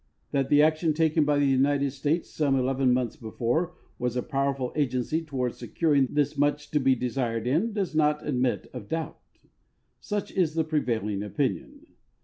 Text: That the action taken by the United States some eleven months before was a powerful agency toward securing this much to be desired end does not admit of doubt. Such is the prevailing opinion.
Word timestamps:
That 0.31 0.49
the 0.49 0.63
action 0.63 0.95
taken 0.95 1.25
by 1.25 1.37
the 1.37 1.45
United 1.45 1.91
States 1.91 2.27
some 2.31 2.55
eleven 2.55 2.91
months 2.91 3.15
before 3.15 3.75
was 3.99 4.15
a 4.15 4.23
powerful 4.23 4.73
agency 4.75 5.21
toward 5.23 5.53
securing 5.53 6.07
this 6.07 6.35
much 6.35 6.71
to 6.71 6.79
be 6.79 6.95
desired 6.95 7.45
end 7.45 7.75
does 7.75 7.93
not 7.93 8.25
admit 8.27 8.65
of 8.73 8.89
doubt. 8.89 9.19
Such 9.99 10.31
is 10.31 10.55
the 10.55 10.63
prevailing 10.63 11.21
opinion. 11.21 11.85